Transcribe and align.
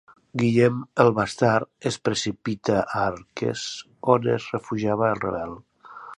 Guillem 0.41 0.77
el 1.03 1.11
Bastard 1.19 1.69
es 1.91 1.99
precipita 2.09 2.79
a 2.81 3.03
Arques 3.11 3.67
on 4.17 4.27
es 4.39 4.51
refugiava 4.57 5.13
el 5.13 5.25
rebel. 5.29 5.55